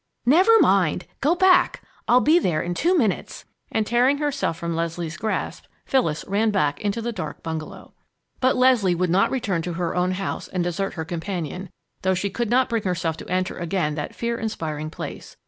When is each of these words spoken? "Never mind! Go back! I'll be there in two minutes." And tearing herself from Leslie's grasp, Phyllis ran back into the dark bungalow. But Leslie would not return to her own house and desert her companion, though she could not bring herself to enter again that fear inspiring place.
"Never 0.25 0.57
mind! 0.59 1.05
Go 1.19 1.35
back! 1.35 1.83
I'll 2.07 2.21
be 2.21 2.39
there 2.39 2.59
in 2.59 2.73
two 2.73 2.97
minutes." 2.97 3.45
And 3.71 3.85
tearing 3.85 4.17
herself 4.17 4.57
from 4.57 4.75
Leslie's 4.75 5.15
grasp, 5.15 5.65
Phyllis 5.85 6.25
ran 6.27 6.49
back 6.49 6.81
into 6.81 7.03
the 7.03 7.11
dark 7.11 7.43
bungalow. 7.43 7.93
But 8.39 8.55
Leslie 8.55 8.95
would 8.95 9.11
not 9.11 9.29
return 9.29 9.61
to 9.61 9.73
her 9.73 9.95
own 9.95 10.13
house 10.13 10.47
and 10.47 10.63
desert 10.63 10.95
her 10.95 11.05
companion, 11.05 11.69
though 12.01 12.15
she 12.15 12.31
could 12.31 12.49
not 12.49 12.67
bring 12.67 12.81
herself 12.81 13.15
to 13.17 13.29
enter 13.29 13.59
again 13.59 13.93
that 13.93 14.15
fear 14.15 14.39
inspiring 14.39 14.89
place. 14.89 15.37